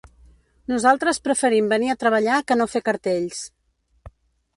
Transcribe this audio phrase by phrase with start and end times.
[0.71, 3.43] Nosaltres preferim venir a treballar que no fer cartells.